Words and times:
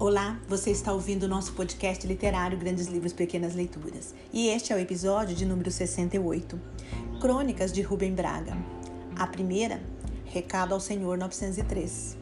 Olá, 0.00 0.38
você 0.46 0.70
está 0.70 0.92
ouvindo 0.92 1.24
o 1.24 1.28
nosso 1.28 1.54
podcast 1.54 2.06
literário 2.06 2.56
Grandes 2.56 2.86
Livros 2.86 3.12
Pequenas 3.12 3.56
Leituras 3.56 4.14
e 4.32 4.46
este 4.46 4.72
é 4.72 4.76
o 4.76 4.78
episódio 4.78 5.34
de 5.34 5.44
número 5.44 5.72
68, 5.72 6.56
Crônicas 7.20 7.72
de 7.72 7.82
Rubem 7.82 8.14
Braga. 8.14 8.56
A 9.16 9.26
primeira, 9.26 9.80
Recado 10.24 10.72
ao 10.72 10.78
Senhor 10.78 11.18
903. 11.18 12.16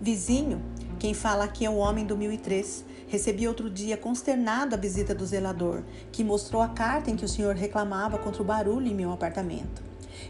Vizinho, 0.00 0.62
quem 1.00 1.12
fala 1.12 1.42
aqui 1.42 1.66
é 1.66 1.70
o 1.70 1.78
homem 1.78 2.06
do 2.06 2.16
1003. 2.16 2.84
Recebi 3.08 3.48
outro 3.48 3.68
dia 3.68 3.96
consternado 3.96 4.76
a 4.76 4.78
visita 4.78 5.12
do 5.12 5.26
zelador, 5.26 5.82
que 6.12 6.22
mostrou 6.22 6.62
a 6.62 6.68
carta 6.68 7.10
em 7.10 7.16
que 7.16 7.24
o 7.24 7.28
senhor 7.28 7.56
reclamava 7.56 8.18
contra 8.18 8.40
o 8.40 8.46
barulho 8.46 8.86
em 8.86 8.94
meu 8.94 9.10
apartamento. 9.10 9.82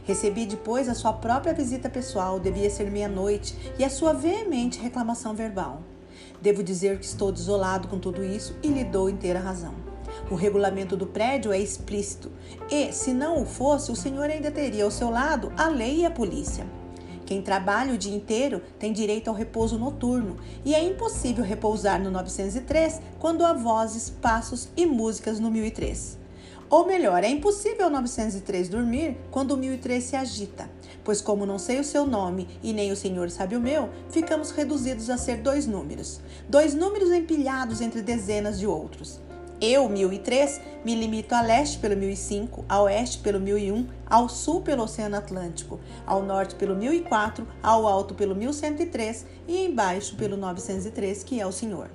Recebi 0.04 0.46
depois 0.46 0.88
a 0.88 0.94
sua 0.94 1.12
própria 1.12 1.52
visita 1.52 1.90
pessoal, 1.90 2.40
devia 2.40 2.70
ser 2.70 2.90
meia-noite, 2.90 3.54
e 3.78 3.84
a 3.84 3.90
sua 3.90 4.14
veemente 4.14 4.80
reclamação 4.80 5.34
verbal. 5.34 5.82
Devo 6.40 6.62
dizer 6.62 6.98
que 6.98 7.04
estou 7.04 7.30
desolado 7.30 7.88
com 7.88 7.98
tudo 7.98 8.24
isso 8.24 8.56
e 8.62 8.68
lhe 8.68 8.84
dou 8.84 9.08
inteira 9.08 9.38
razão. 9.38 9.74
O 10.30 10.34
regulamento 10.34 10.96
do 10.96 11.06
prédio 11.06 11.52
é 11.52 11.58
explícito 11.58 12.30
e, 12.70 12.92
se 12.92 13.12
não 13.12 13.42
o 13.42 13.46
fosse, 13.46 13.90
o 13.90 13.96
senhor 13.96 14.28
ainda 14.30 14.50
teria 14.50 14.84
ao 14.84 14.90
seu 14.90 15.10
lado 15.10 15.52
a 15.56 15.68
lei 15.68 16.00
e 16.00 16.06
a 16.06 16.10
polícia. 16.10 16.66
Quem 17.26 17.40
trabalha 17.40 17.94
o 17.94 17.98
dia 17.98 18.14
inteiro 18.14 18.60
tem 18.76 18.92
direito 18.92 19.28
ao 19.28 19.34
repouso 19.34 19.78
noturno 19.78 20.36
e 20.64 20.74
é 20.74 20.82
impossível 20.82 21.44
repousar 21.44 22.02
no 22.02 22.10
903 22.10 23.00
quando 23.20 23.44
há 23.44 23.52
vozes, 23.52 24.10
passos 24.10 24.68
e 24.76 24.84
músicas 24.84 25.38
no 25.38 25.48
1003. 25.48 26.18
Ou 26.68 26.86
melhor, 26.86 27.22
é 27.22 27.28
impossível 27.28 27.86
o 27.86 27.90
903 27.90 28.68
dormir 28.68 29.16
quando 29.30 29.52
o 29.52 29.56
1003 29.56 30.02
se 30.02 30.16
agita, 30.16 30.68
pois, 31.04 31.20
como 31.20 31.46
não 31.46 31.58
sei 31.58 31.80
o 31.80 31.84
seu 31.84 32.06
nome 32.06 32.48
e 32.62 32.72
nem 32.72 32.92
o 32.92 32.96
senhor 32.96 33.30
sabe 33.30 33.56
o 33.56 33.60
meu, 33.60 33.88
ficamos 34.08 34.50
reduzidos 34.50 35.10
a 35.10 35.16
ser 35.16 35.38
dois 35.38 35.66
números. 35.66 36.20
Dois 36.48 36.74
números 36.74 37.10
empilhados 37.10 37.80
entre 37.80 38.02
dezenas 38.02 38.58
de 38.58 38.66
outros. 38.66 39.20
Eu, 39.60 39.90
1003, 39.90 40.58
me 40.82 40.94
limito 40.94 41.34
a 41.34 41.42
leste 41.42 41.78
pelo 41.78 41.94
1005, 41.94 42.64
a 42.66 42.80
oeste 42.80 43.18
pelo 43.18 43.38
1001, 43.38 43.88
ao 44.08 44.26
sul 44.26 44.62
pelo 44.62 44.84
Oceano 44.84 45.16
Atlântico, 45.16 45.78
ao 46.06 46.22
norte 46.22 46.54
pelo 46.54 46.74
1004, 46.74 47.46
ao 47.62 47.86
alto 47.86 48.14
pelo 48.14 48.34
1103 48.34 49.26
e 49.46 49.66
embaixo 49.66 50.16
pelo 50.16 50.34
903, 50.38 51.22
que 51.22 51.38
é 51.38 51.46
o 51.46 51.52
senhor. 51.52 51.90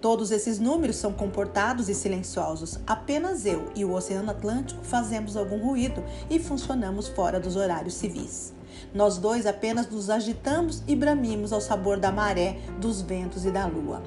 Todos 0.00 0.30
esses 0.30 0.60
números 0.60 0.94
são 0.94 1.12
comportados 1.12 1.88
e 1.88 1.94
silenciosos. 1.94 2.78
Apenas 2.86 3.44
eu 3.44 3.68
e 3.74 3.84
o 3.84 3.92
Oceano 3.92 4.30
Atlântico 4.30 4.84
fazemos 4.84 5.36
algum 5.36 5.58
ruído 5.58 6.04
e 6.30 6.38
funcionamos 6.38 7.08
fora 7.08 7.40
dos 7.40 7.56
horários 7.56 7.94
civis. 7.94 8.52
Nós 8.94 9.18
dois 9.18 9.44
apenas 9.44 9.88
nos 9.90 10.08
agitamos 10.08 10.84
e 10.86 10.94
bramimos 10.94 11.52
ao 11.52 11.60
sabor 11.60 11.98
da 11.98 12.12
maré, 12.12 12.58
dos 12.80 13.02
ventos 13.02 13.44
e 13.44 13.50
da 13.50 13.66
lua. 13.66 14.00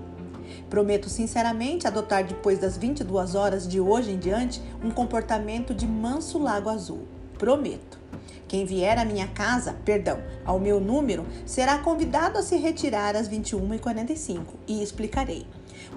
Prometo 0.70 1.10
sinceramente 1.10 1.86
adotar 1.86 2.24
depois 2.26 2.58
das 2.58 2.78
22 2.78 3.36
horas 3.36 3.68
de 3.68 3.82
hoje 3.82 4.12
em 4.12 4.18
diante 4.18 4.62
um 4.82 4.92
comportamento 4.92 5.74
de 5.74 5.86
manso 5.86 6.40
lago 6.40 6.70
azul. 6.70 7.06
Prometo. 7.38 8.00
Quem 8.48 8.66
vier 8.66 8.98
à 8.98 9.06
minha 9.06 9.28
casa, 9.28 9.76
perdão, 9.86 10.20
ao 10.46 10.60
meu 10.60 10.80
número, 10.80 11.26
será 11.46 11.78
convidado 11.78 12.38
a 12.38 12.42
se 12.42 12.58
retirar 12.58 13.16
às 13.16 13.28
21h45 13.30 14.42
e 14.68 14.84
explicarei. 14.84 15.46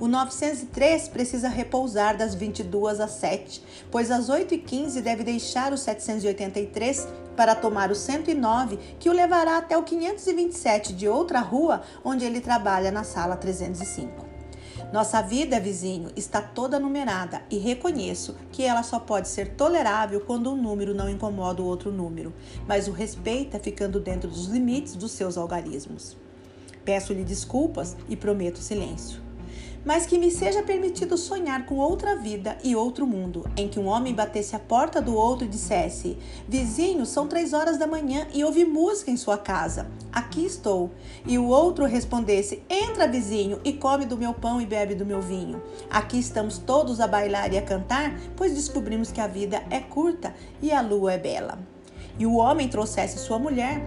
O 0.00 0.08
903 0.08 1.08
precisa 1.08 1.48
repousar 1.48 2.16
das 2.16 2.34
22 2.34 2.98
às 2.98 3.12
7, 3.12 3.62
pois 3.92 4.10
às 4.10 4.28
8h15 4.28 5.00
deve 5.00 5.22
deixar 5.22 5.72
o 5.72 5.78
783 5.78 7.06
para 7.36 7.54
tomar 7.54 7.92
o 7.92 7.94
109, 7.94 8.76
que 8.98 9.08
o 9.08 9.12
levará 9.12 9.56
até 9.56 9.78
o 9.78 9.84
527 9.84 10.92
de 10.92 11.08
outra 11.08 11.38
rua, 11.38 11.82
onde 12.04 12.24
ele 12.24 12.40
trabalha 12.40 12.90
na 12.90 13.04
sala 13.04 13.36
305. 13.36 14.26
Nossa 14.92 15.22
vida, 15.22 15.60
vizinho, 15.60 16.10
está 16.16 16.42
toda 16.42 16.80
numerada 16.80 17.42
e 17.48 17.58
reconheço 17.58 18.34
que 18.50 18.64
ela 18.64 18.82
só 18.82 18.98
pode 18.98 19.28
ser 19.28 19.54
tolerável 19.54 20.20
quando 20.20 20.50
um 20.50 20.60
número 20.60 20.92
não 20.92 21.08
incomoda 21.08 21.62
o 21.62 21.66
outro 21.66 21.92
número, 21.92 22.34
mas 22.66 22.88
o 22.88 22.92
respeita 22.92 23.60
ficando 23.60 24.00
dentro 24.00 24.28
dos 24.28 24.46
limites 24.46 24.96
dos 24.96 25.12
seus 25.12 25.38
algarismos. 25.38 26.16
Peço-lhe 26.84 27.24
desculpas 27.24 27.96
e 28.08 28.16
prometo 28.16 28.58
silêncio 28.58 29.23
mas 29.84 30.06
que 30.06 30.18
me 30.18 30.30
seja 30.30 30.62
permitido 30.62 31.16
sonhar 31.16 31.66
com 31.66 31.76
outra 31.76 32.16
vida 32.16 32.56
e 32.64 32.74
outro 32.74 33.06
mundo, 33.06 33.44
em 33.56 33.68
que 33.68 33.78
um 33.78 33.86
homem 33.86 34.14
batesse 34.14 34.56
a 34.56 34.58
porta 34.58 35.00
do 35.00 35.14
outro 35.14 35.44
e 35.44 35.48
dissesse: 35.48 36.16
Vizinho, 36.48 37.04
são 37.04 37.26
três 37.26 37.52
horas 37.52 37.78
da 37.78 37.86
manhã 37.86 38.26
e 38.32 38.42
ouvi 38.44 38.64
música 38.64 39.10
em 39.10 39.16
sua 39.16 39.36
casa. 39.36 39.86
Aqui 40.12 40.44
estou. 40.44 40.90
E 41.26 41.38
o 41.38 41.46
outro 41.46 41.84
respondesse: 41.84 42.62
Entra, 42.68 43.06
vizinho, 43.06 43.60
e 43.64 43.72
come 43.72 44.06
do 44.06 44.16
meu 44.16 44.32
pão 44.32 44.60
e 44.60 44.66
bebe 44.66 44.94
do 44.94 45.06
meu 45.06 45.20
vinho. 45.20 45.62
Aqui 45.90 46.18
estamos 46.18 46.58
todos 46.58 47.00
a 47.00 47.06
bailar 47.06 47.52
e 47.52 47.58
a 47.58 47.62
cantar, 47.62 48.18
pois 48.36 48.54
descobrimos 48.54 49.12
que 49.12 49.20
a 49.20 49.26
vida 49.26 49.62
é 49.70 49.80
curta 49.80 50.34
e 50.62 50.72
a 50.72 50.80
lua 50.80 51.12
é 51.12 51.18
bela. 51.18 51.58
E 52.18 52.26
o 52.26 52.36
homem 52.36 52.68
trouxesse 52.68 53.18
sua 53.18 53.38
mulher 53.38 53.82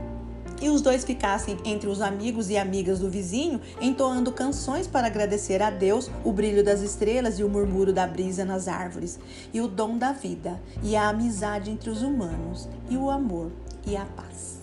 e 0.61 0.69
os 0.69 0.81
dois 0.81 1.03
ficassem 1.03 1.57
entre 1.63 1.89
os 1.89 2.01
amigos 2.01 2.49
e 2.49 2.57
amigas 2.57 2.99
do 2.99 3.09
vizinho, 3.09 3.61
entoando 3.81 4.31
canções 4.31 4.87
para 4.87 5.07
agradecer 5.07 5.61
a 5.61 5.69
Deus 5.69 6.09
o 6.23 6.31
brilho 6.31 6.63
das 6.63 6.81
estrelas 6.81 7.39
e 7.39 7.43
o 7.43 7.49
murmúrio 7.49 7.93
da 7.93 8.07
brisa 8.07 8.43
nas 8.43 8.67
árvores, 8.67 9.19
e 9.53 9.61
o 9.61 9.67
dom 9.67 9.97
da 9.97 10.11
vida, 10.11 10.61
e 10.83 10.95
a 10.95 11.09
amizade 11.09 11.69
entre 11.69 11.89
os 11.89 12.01
humanos, 12.01 12.67
e 12.89 12.97
o 12.97 13.09
amor 13.09 13.51
e 13.85 13.95
a 13.95 14.05
paz. 14.05 14.57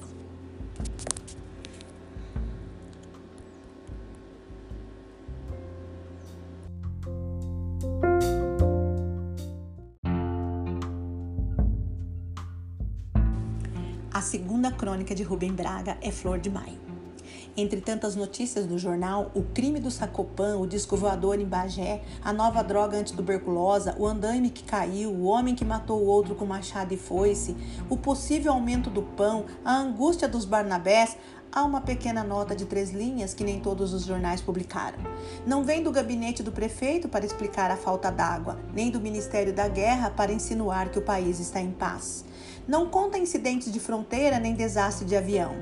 A 14.15 14.21
segunda 14.21 14.71
crônica 14.71 15.13
de 15.13 15.25
Rubem 15.25 15.53
Braga 15.53 15.99
é 16.01 16.09
Flor 16.13 16.39
de 16.39 16.49
Maio. 16.49 16.79
Entre 17.57 17.81
tantas 17.81 18.15
notícias 18.15 18.65
do 18.65 18.79
jornal, 18.79 19.33
o 19.35 19.43
crime 19.43 19.81
do 19.81 19.91
Sacopan, 19.91 20.57
o 20.59 20.69
disco 20.69 20.97
voador 20.97 21.41
em 21.41 21.45
Bagé, 21.45 22.01
a 22.23 22.33
nova 22.33 22.63
droga 22.63 22.97
antituberculosa, 22.97 23.97
o 23.99 24.07
andaime 24.07 24.51
que 24.51 24.63
caiu, 24.63 25.11
o 25.11 25.25
homem 25.25 25.57
que 25.57 25.65
matou 25.65 26.01
o 26.01 26.07
outro 26.07 26.37
com 26.37 26.47
machado 26.47 26.95
e 26.95 26.97
foice, 26.97 27.57
o 27.91 27.97
possível 27.97 28.53
aumento 28.53 28.89
do 28.89 29.03
pão, 29.03 29.47
a 29.65 29.75
angústia 29.75 30.29
dos 30.29 30.45
Barnabés, 30.45 31.17
há 31.51 31.65
uma 31.65 31.81
pequena 31.81 32.23
nota 32.23 32.55
de 32.55 32.67
três 32.67 32.93
linhas 32.93 33.35
que 33.35 33.43
nem 33.43 33.59
todos 33.59 33.93
os 33.93 34.05
jornais 34.05 34.41
publicaram. 34.41 34.99
Não 35.45 35.65
vem 35.65 35.83
do 35.83 35.91
gabinete 35.91 36.41
do 36.41 36.53
prefeito 36.53 37.09
para 37.09 37.27
explicar 37.27 37.71
a 37.71 37.77
falta 37.77 38.11
d'água, 38.11 38.61
nem 38.73 38.91
do 38.91 39.01
Ministério 39.01 39.53
da 39.53 39.67
Guerra 39.67 40.11
para 40.11 40.33
insinuar 40.33 40.91
que 40.91 41.01
o 41.01 41.03
país 41.03 41.41
está 41.41 41.61
em 41.61 41.73
paz. 41.73 42.25
Não 42.67 42.87
conta 42.87 43.19
incidentes 43.19 43.71
de 43.71 43.79
fronteira 43.79 44.39
nem 44.39 44.55
desastre 44.55 45.05
de 45.05 45.15
avião. 45.15 45.55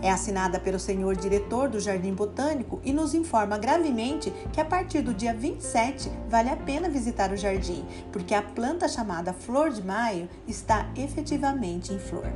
É 0.00 0.08
assinada 0.08 0.60
pelo 0.60 0.78
senhor 0.78 1.16
diretor 1.16 1.68
do 1.68 1.80
Jardim 1.80 2.14
Botânico 2.14 2.80
e 2.84 2.92
nos 2.92 3.12
informa 3.12 3.58
gravemente 3.58 4.32
que 4.52 4.60
a 4.60 4.64
partir 4.64 5.00
do 5.00 5.12
dia 5.12 5.34
27 5.34 6.08
vale 6.28 6.50
a 6.50 6.56
pena 6.56 6.88
visitar 6.88 7.32
o 7.32 7.36
jardim, 7.36 7.84
porque 8.12 8.34
a 8.34 8.42
planta 8.42 8.86
chamada 8.86 9.32
Flor 9.32 9.70
de 9.70 9.82
Maio 9.82 10.28
está 10.46 10.88
efetivamente 10.96 11.92
em 11.92 11.98
flor. 11.98 12.32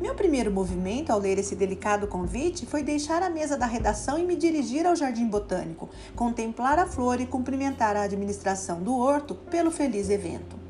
Meu 0.00 0.14
primeiro 0.14 0.52
movimento 0.52 1.10
ao 1.10 1.18
ler 1.18 1.36
esse 1.36 1.56
delicado 1.56 2.06
convite 2.06 2.64
foi 2.64 2.84
deixar 2.84 3.24
a 3.24 3.30
mesa 3.30 3.56
da 3.56 3.66
redação 3.66 4.18
e 4.18 4.22
me 4.22 4.36
dirigir 4.36 4.86
ao 4.86 4.94
Jardim 4.94 5.26
Botânico, 5.26 5.90
contemplar 6.14 6.78
a 6.78 6.86
flor 6.86 7.20
e 7.20 7.26
cumprimentar 7.26 7.96
a 7.96 8.02
administração 8.02 8.80
do 8.80 8.96
horto 8.96 9.34
pelo 9.34 9.72
feliz 9.72 10.10
evento 10.10 10.61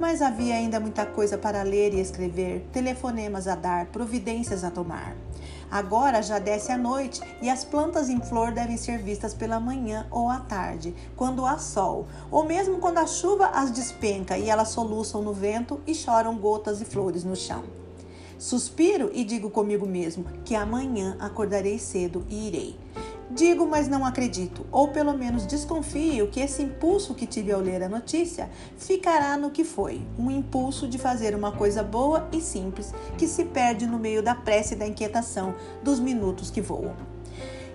mas 0.00 0.22
havia 0.22 0.54
ainda 0.54 0.80
muita 0.80 1.04
coisa 1.04 1.36
para 1.36 1.62
ler 1.62 1.92
e 1.92 2.00
escrever, 2.00 2.66
telefonemas 2.72 3.46
a 3.46 3.54
dar, 3.54 3.86
providências 3.86 4.64
a 4.64 4.70
tomar. 4.70 5.14
Agora 5.70 6.22
já 6.22 6.38
desce 6.38 6.72
a 6.72 6.78
noite 6.78 7.20
e 7.42 7.50
as 7.50 7.64
plantas 7.64 8.08
em 8.08 8.18
flor 8.18 8.50
devem 8.50 8.78
ser 8.78 8.98
vistas 8.98 9.34
pela 9.34 9.60
manhã 9.60 10.06
ou 10.10 10.30
à 10.30 10.40
tarde, 10.40 10.94
quando 11.14 11.44
há 11.44 11.58
sol, 11.58 12.08
ou 12.30 12.44
mesmo 12.44 12.78
quando 12.78 12.96
a 12.98 13.06
chuva 13.06 13.48
as 13.48 13.70
despenca 13.70 14.38
e 14.38 14.48
elas 14.48 14.70
soluçam 14.70 15.22
no 15.22 15.34
vento 15.34 15.80
e 15.86 15.94
choram 15.94 16.36
gotas 16.38 16.80
e 16.80 16.84
flores 16.86 17.22
no 17.22 17.36
chão. 17.36 17.62
Suspiro 18.38 19.10
e 19.12 19.22
digo 19.22 19.50
comigo 19.50 19.86
mesmo 19.86 20.24
que 20.46 20.54
amanhã 20.54 21.14
acordarei 21.20 21.78
cedo 21.78 22.24
e 22.30 22.48
irei. 22.48 22.80
Digo, 23.32 23.64
mas 23.64 23.86
não 23.86 24.04
acredito, 24.04 24.66
ou 24.72 24.88
pelo 24.88 25.16
menos 25.16 25.46
desconfio 25.46 26.26
que 26.26 26.40
esse 26.40 26.62
impulso 26.62 27.14
que 27.14 27.26
tive 27.26 27.52
ao 27.52 27.60
ler 27.60 27.80
a 27.80 27.88
notícia 27.88 28.50
ficará 28.76 29.36
no 29.36 29.52
que 29.52 29.62
foi: 29.62 30.02
um 30.18 30.28
impulso 30.32 30.88
de 30.88 30.98
fazer 30.98 31.32
uma 31.32 31.52
coisa 31.52 31.80
boa 31.80 32.28
e 32.32 32.40
simples 32.40 32.92
que 33.16 33.28
se 33.28 33.44
perde 33.44 33.86
no 33.86 34.00
meio 34.00 34.20
da 34.20 34.34
pressa 34.34 34.74
e 34.74 34.76
da 34.76 34.86
inquietação 34.86 35.54
dos 35.80 36.00
minutos 36.00 36.50
que 36.50 36.60
voam. 36.60 36.96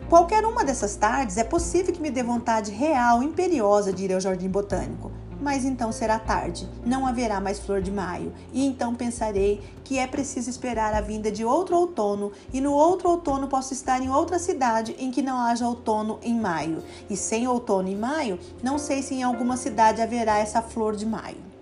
Qualquer 0.10 0.46
uma 0.46 0.64
dessas 0.64 0.98
tardes 0.98 1.38
é 1.38 1.44
possível 1.44 1.94
que 1.94 2.02
me 2.02 2.12
dê 2.12 2.22
vontade 2.22 2.70
real, 2.70 3.24
imperiosa 3.24 3.94
de 3.94 4.04
ir 4.04 4.14
ao 4.14 4.20
Jardim 4.20 4.50
Botânico, 4.50 5.10
mas 5.46 5.64
então 5.64 5.92
será 5.92 6.18
tarde, 6.18 6.68
não 6.84 7.06
haverá 7.06 7.40
mais 7.40 7.60
flor 7.60 7.80
de 7.80 7.92
maio, 7.92 8.34
e 8.52 8.66
então 8.66 8.96
pensarei 8.96 9.62
que 9.84 10.00
é 10.00 10.08
preciso 10.08 10.50
esperar 10.50 10.92
a 10.96 11.02
vinda 11.02 11.32
de 11.32 11.46
outro 11.46 11.78
outono, 11.78 12.32
e 12.52 12.60
no 12.60 12.74
outro 12.74 13.12
outono 13.12 13.48
posso 13.48 13.72
estar 13.72 14.02
em 14.02 14.10
outra 14.10 14.40
cidade 14.40 14.96
em 14.98 15.12
que 15.12 15.22
não 15.22 15.38
haja 15.38 15.68
outono 15.68 16.18
em 16.24 16.34
maio, 16.34 16.82
e 17.08 17.16
sem 17.16 17.48
outono 17.48 17.88
em 17.88 17.96
maio, 17.96 18.40
não 18.64 18.80
sei 18.80 19.04
se 19.04 19.14
em 19.14 19.22
alguma 19.22 19.56
cidade 19.56 20.02
haverá 20.02 20.40
essa 20.40 20.64
flor 20.64 20.96
de 20.96 21.06
maio. 21.06 21.55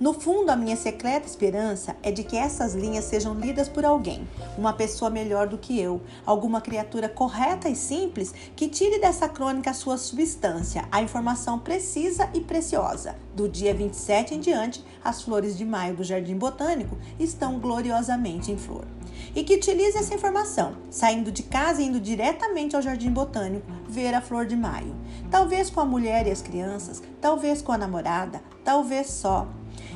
No 0.00 0.14
fundo, 0.14 0.48
a 0.48 0.56
minha 0.56 0.76
secreta 0.76 1.26
esperança 1.26 1.94
é 2.02 2.10
de 2.10 2.24
que 2.24 2.34
essas 2.34 2.72
linhas 2.72 3.04
sejam 3.04 3.34
lidas 3.34 3.68
por 3.68 3.84
alguém, 3.84 4.26
uma 4.56 4.72
pessoa 4.72 5.10
melhor 5.10 5.46
do 5.46 5.58
que 5.58 5.78
eu, 5.78 6.00
alguma 6.24 6.62
criatura 6.62 7.06
correta 7.06 7.68
e 7.68 7.76
simples 7.76 8.32
que 8.56 8.66
tire 8.66 8.98
dessa 8.98 9.28
crônica 9.28 9.68
a 9.68 9.74
sua 9.74 9.98
substância, 9.98 10.88
a 10.90 11.02
informação 11.02 11.58
precisa 11.58 12.30
e 12.32 12.40
preciosa. 12.40 13.14
Do 13.36 13.46
dia 13.46 13.74
27 13.74 14.36
em 14.36 14.40
diante, 14.40 14.82
as 15.04 15.20
flores 15.20 15.58
de 15.58 15.66
maio 15.66 15.94
do 15.94 16.02
Jardim 16.02 16.38
Botânico 16.38 16.96
estão 17.18 17.58
gloriosamente 17.58 18.50
em 18.50 18.56
flor 18.56 18.86
e 19.34 19.44
que 19.44 19.56
utilize 19.56 19.98
essa 19.98 20.14
informação, 20.14 20.76
saindo 20.90 21.30
de 21.30 21.42
casa 21.42 21.82
e 21.82 21.84
indo 21.84 22.00
diretamente 22.00 22.74
ao 22.74 22.80
Jardim 22.80 23.10
Botânico 23.10 23.70
ver 23.86 24.14
a 24.14 24.22
flor 24.22 24.46
de 24.46 24.56
maio. 24.56 24.96
Talvez 25.30 25.68
com 25.68 25.80
a 25.80 25.84
mulher 25.84 26.26
e 26.26 26.30
as 26.30 26.40
crianças, 26.40 27.02
talvez 27.20 27.60
com 27.60 27.70
a 27.70 27.78
namorada, 27.78 28.40
talvez 28.64 29.08
só. 29.08 29.46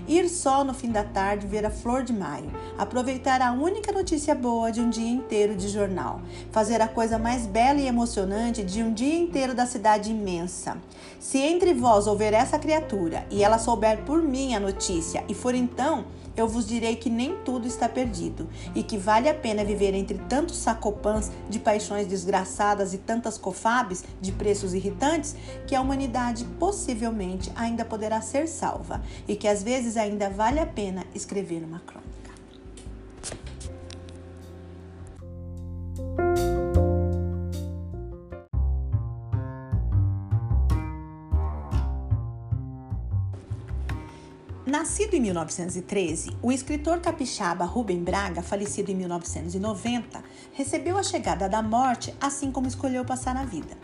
Ir 0.07 0.29
só 0.29 0.63
no 0.63 0.75
fim 0.75 0.91
da 0.91 1.03
tarde 1.03 1.47
ver 1.47 1.65
a 1.65 1.71
flor 1.71 2.03
de 2.03 2.13
maio, 2.13 2.53
aproveitar 2.77 3.41
a 3.41 3.53
única 3.53 3.91
notícia 3.91 4.35
boa 4.35 4.71
de 4.71 4.81
um 4.81 4.91
dia 4.91 5.09
inteiro 5.09 5.57
de 5.57 5.69
jornal, 5.69 6.21
fazer 6.53 6.83
a 6.83 6.89
coisa 6.89 7.19
mais 7.19 7.47
bela 7.47 7.81
e 7.81 7.87
emocionante 7.87 8.63
de 8.63 8.83
um 8.83 8.93
dia 8.93 9.17
inteiro 9.17 9.55
da 9.55 9.65
cidade 9.65 10.11
imensa. 10.11 10.77
Se 11.19 11.39
entre 11.39 11.73
vós 11.73 12.07
houver 12.07 12.35
essa 12.35 12.59
criatura 12.59 13.27
e 13.31 13.43
ela 13.43 13.59
souber 13.59 14.03
por 14.05 14.23
mim 14.23 14.55
a 14.55 14.61
notícia, 14.61 15.25
e 15.27 15.35
for 15.35 15.55
então 15.55 16.05
eu 16.37 16.49
vos 16.49 16.67
direi 16.67 16.97
que 16.97 17.11
nem 17.11 17.37
tudo 17.45 17.67
está 17.67 17.89
perdido 17.89 18.49
e 18.75 18.83
que 18.83 18.99
vale 18.99 19.29
a 19.29 19.35
pena 19.35 19.65
viver 19.65 19.95
entre 19.95 20.19
tantos 20.29 20.57
sacopãs 20.57 21.31
de 21.49 21.59
paixões 21.59 22.07
desgraçadas 22.07 22.95
e 22.95 22.99
tantas 22.99 23.39
cofabes 23.39 24.05
de 24.21 24.33
preços 24.33 24.75
irritantes 24.75 25.37
que 25.67 25.75
a 25.75 25.81
humanidade 25.81 26.45
possivelmente 26.59 27.51
ainda 27.55 27.85
poderá 27.85 28.21
ser 28.21 28.47
salva 28.49 29.03
e 29.29 29.37
que 29.37 29.49
às 29.49 29.63
vezes 29.63 29.97
ainda 29.97 30.29
vale 30.29 30.61
a 30.61 30.67
pena 30.67 31.05
escrever 31.15 31.63
uma 31.63 31.81
crônica. 31.81 32.14
1913, 45.25 46.37
o 46.43 46.53
escritor 46.53 47.01
capixaba 47.01 47.65
Rubem 47.65 48.05
Braga, 48.05 48.43
falecido 48.43 48.91
em 48.91 48.95
1990, 48.95 50.23
recebeu 50.53 50.99
a 50.99 51.03
chegada 51.03 51.49
da 51.49 51.63
morte 51.63 52.15
assim 52.21 52.53
como 52.53 52.69
escolheu 52.69 53.07
passar 53.07 53.35
a 53.35 53.45
vida. 53.45 53.75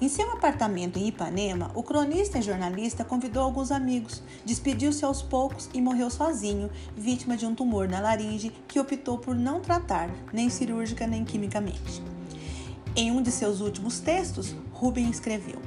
Em 0.00 0.08
seu 0.08 0.30
apartamento 0.30 0.98
em 0.98 1.08
Ipanema, 1.08 1.70
o 1.74 1.82
cronista 1.82 2.38
e 2.38 2.42
jornalista 2.42 3.04
convidou 3.04 3.42
alguns 3.42 3.70
amigos, 3.70 4.22
despediu-se 4.44 5.04
aos 5.04 5.20
poucos 5.20 5.68
e 5.74 5.82
morreu 5.82 6.08
sozinho, 6.08 6.70
vítima 6.96 7.36
de 7.36 7.44
um 7.44 7.54
tumor 7.54 7.86
na 7.88 8.00
laringe 8.00 8.50
que 8.66 8.80
optou 8.80 9.18
por 9.18 9.34
não 9.34 9.60
tratar, 9.60 10.08
nem 10.32 10.48
cirúrgica 10.48 11.06
nem 11.06 11.24
quimicamente. 11.24 12.02
Em 12.94 13.10
um 13.10 13.20
de 13.20 13.30
seus 13.30 13.60
últimos 13.60 14.00
textos, 14.00 14.54
Rubem 14.72 15.10
escreveu: 15.10 15.60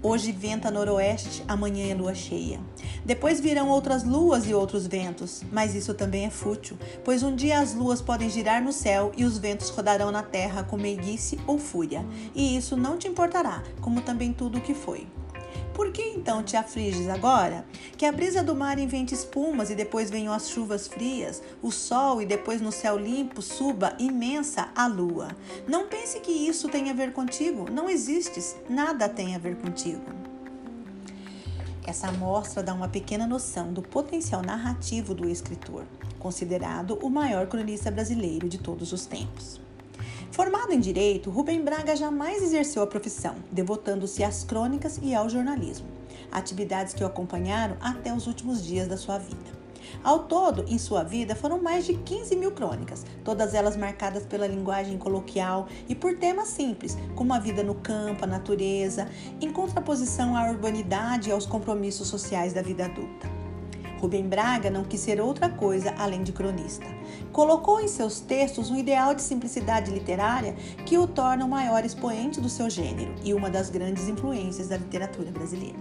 Hoje 0.00 0.30
venta 0.30 0.70
noroeste, 0.70 1.42
amanhã 1.48 1.90
é 1.90 1.94
lua 1.94 2.14
cheia. 2.14 2.60
Depois 3.04 3.40
virão 3.40 3.68
outras 3.68 4.04
luas 4.04 4.46
e 4.46 4.54
outros 4.54 4.86
ventos, 4.86 5.42
mas 5.50 5.74
isso 5.74 5.92
também 5.92 6.24
é 6.24 6.30
fútil, 6.30 6.78
pois 7.04 7.24
um 7.24 7.34
dia 7.34 7.58
as 7.58 7.74
luas 7.74 8.00
podem 8.00 8.30
girar 8.30 8.62
no 8.62 8.72
céu 8.72 9.10
e 9.16 9.24
os 9.24 9.38
ventos 9.38 9.70
rodarão 9.70 10.12
na 10.12 10.22
terra 10.22 10.62
com 10.62 10.76
meiguice 10.76 11.38
ou 11.48 11.58
fúria, 11.58 12.06
e 12.32 12.56
isso 12.56 12.76
não 12.76 12.96
te 12.96 13.08
importará, 13.08 13.62
como 13.80 14.00
também 14.00 14.32
tudo 14.32 14.58
o 14.58 14.60
que 14.60 14.72
foi. 14.72 15.06
Por 15.78 15.92
que 15.92 16.02
então 16.02 16.42
te 16.42 16.56
afliges 16.56 17.08
agora? 17.08 17.64
Que 17.96 18.04
a 18.04 18.10
brisa 18.10 18.42
do 18.42 18.52
mar 18.52 18.80
invente 18.80 19.14
espumas 19.14 19.70
e 19.70 19.76
depois 19.76 20.10
venham 20.10 20.34
as 20.34 20.50
chuvas 20.50 20.88
frias, 20.88 21.40
o 21.62 21.70
sol 21.70 22.20
e 22.20 22.26
depois 22.26 22.60
no 22.60 22.72
céu 22.72 22.98
limpo 22.98 23.40
suba 23.40 23.94
imensa 23.96 24.70
a 24.74 24.88
lua. 24.88 25.28
Não 25.68 25.86
pense 25.86 26.18
que 26.18 26.32
isso 26.32 26.68
tem 26.68 26.90
a 26.90 26.92
ver 26.92 27.12
contigo, 27.12 27.70
não 27.70 27.88
existes, 27.88 28.56
nada 28.68 29.08
tem 29.08 29.36
a 29.36 29.38
ver 29.38 29.54
contigo. 29.54 30.02
Essa 31.86 32.08
amostra 32.08 32.60
dá 32.60 32.74
uma 32.74 32.88
pequena 32.88 33.24
noção 33.24 33.72
do 33.72 33.80
potencial 33.80 34.42
narrativo 34.42 35.14
do 35.14 35.28
escritor, 35.28 35.84
considerado 36.18 36.98
o 37.00 37.08
maior 37.08 37.46
cronista 37.46 37.88
brasileiro 37.88 38.48
de 38.48 38.58
todos 38.58 38.92
os 38.92 39.06
tempos. 39.06 39.67
Formado 40.30 40.72
em 40.72 40.78
direito, 40.78 41.30
Rubem 41.30 41.64
Braga 41.64 41.96
jamais 41.96 42.42
exerceu 42.42 42.82
a 42.82 42.86
profissão, 42.86 43.36
devotando-se 43.50 44.22
às 44.22 44.44
crônicas 44.44 45.00
e 45.02 45.14
ao 45.14 45.28
jornalismo, 45.28 45.86
atividades 46.30 46.94
que 46.94 47.02
o 47.02 47.06
acompanharam 47.06 47.76
até 47.80 48.12
os 48.12 48.26
últimos 48.26 48.64
dias 48.64 48.86
da 48.86 48.96
sua 48.96 49.18
vida. 49.18 49.58
Ao 50.04 50.24
todo, 50.24 50.64
em 50.68 50.78
sua 50.78 51.02
vida, 51.02 51.34
foram 51.34 51.62
mais 51.62 51.86
de 51.86 51.94
15 51.94 52.36
mil 52.36 52.52
crônicas, 52.52 53.04
todas 53.24 53.54
elas 53.54 53.76
marcadas 53.76 54.24
pela 54.26 54.46
linguagem 54.46 54.98
coloquial 54.98 55.66
e 55.88 55.94
por 55.94 56.16
temas 56.18 56.48
simples, 56.48 56.96
como 57.16 57.32
a 57.32 57.38
vida 57.38 57.62
no 57.62 57.74
campo, 57.74 58.24
a 58.24 58.28
natureza, 58.28 59.08
em 59.40 59.50
contraposição 59.50 60.36
à 60.36 60.50
urbanidade 60.50 61.30
e 61.30 61.32
aos 61.32 61.46
compromissos 61.46 62.06
sociais 62.06 62.52
da 62.52 62.62
vida 62.62 62.84
adulta. 62.84 63.37
Rubem 64.00 64.28
Braga 64.28 64.70
não 64.70 64.84
quis 64.84 65.00
ser 65.00 65.20
outra 65.20 65.48
coisa 65.48 65.92
além 65.98 66.22
de 66.22 66.32
cronista. 66.32 66.86
Colocou 67.32 67.80
em 67.80 67.88
seus 67.88 68.20
textos 68.20 68.70
um 68.70 68.76
ideal 68.76 69.12
de 69.12 69.22
simplicidade 69.22 69.90
literária 69.90 70.54
que 70.86 70.96
o 70.96 71.06
torna 71.06 71.44
o 71.44 71.48
maior 71.48 71.84
expoente 71.84 72.40
do 72.40 72.48
seu 72.48 72.70
gênero 72.70 73.12
e 73.24 73.34
uma 73.34 73.50
das 73.50 73.70
grandes 73.70 74.08
influências 74.08 74.68
da 74.68 74.76
literatura 74.76 75.32
brasileira. 75.32 75.78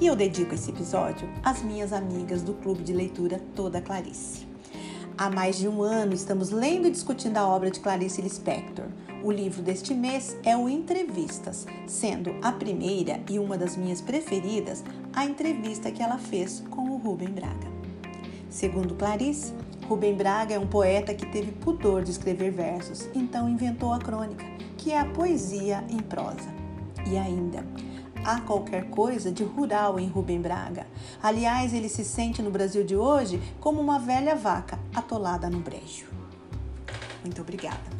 E 0.00 0.06
eu 0.06 0.16
dedico 0.16 0.54
esse 0.54 0.70
episódio 0.70 1.28
às 1.44 1.62
minhas 1.62 1.92
amigas 1.92 2.40
do 2.40 2.54
Clube 2.54 2.82
de 2.82 2.94
Leitura 2.94 3.38
Toda 3.54 3.82
Clarice. 3.82 4.48
Há 5.18 5.28
mais 5.28 5.58
de 5.58 5.68
um 5.68 5.82
ano 5.82 6.14
estamos 6.14 6.48
lendo 6.48 6.86
e 6.88 6.90
discutindo 6.90 7.36
a 7.36 7.46
obra 7.46 7.70
de 7.70 7.80
Clarice 7.80 8.22
Lispector. 8.22 8.86
O 9.22 9.30
livro 9.30 9.60
deste 9.60 9.92
mês 9.92 10.34
é 10.42 10.56
o 10.56 10.66
Entrevistas, 10.66 11.66
sendo 11.86 12.34
a 12.40 12.50
primeira 12.52 13.20
e 13.28 13.38
uma 13.38 13.58
das 13.58 13.76
minhas 13.76 14.00
preferidas 14.00 14.82
a 15.12 15.26
entrevista 15.26 15.90
que 15.90 16.02
ela 16.02 16.16
fez 16.16 16.64
com 16.70 16.88
o 16.88 16.96
Rubem 16.96 17.28
Braga. 17.28 17.68
Segundo 18.48 18.94
Clarice, 18.94 19.52
Rubem 19.86 20.14
Braga 20.14 20.54
é 20.54 20.58
um 20.58 20.66
poeta 20.66 21.12
que 21.12 21.26
teve 21.26 21.52
pudor 21.52 22.02
de 22.02 22.12
escrever 22.12 22.50
versos, 22.50 23.10
então 23.14 23.46
inventou 23.46 23.92
a 23.92 23.98
crônica, 23.98 24.46
que 24.78 24.90
é 24.90 24.98
a 24.98 25.04
poesia 25.04 25.84
em 25.90 25.98
prosa. 25.98 26.48
E 27.06 27.18
ainda, 27.18 27.62
há 28.24 28.40
qualquer 28.40 28.88
coisa 28.88 29.30
de 29.30 29.44
rural 29.44 30.00
em 30.00 30.08
Rubem 30.08 30.40
Braga. 30.40 30.86
Aliás, 31.22 31.74
ele 31.74 31.90
se 31.90 32.06
sente 32.06 32.40
no 32.40 32.50
Brasil 32.50 32.84
de 32.84 32.96
hoje 32.96 33.38
como 33.60 33.82
uma 33.82 33.98
velha 33.98 34.34
vaca 34.34 34.78
atolada 34.94 35.50
no 35.50 35.60
brejo. 35.60 36.06
Muito 37.22 37.42
obrigada 37.42 37.99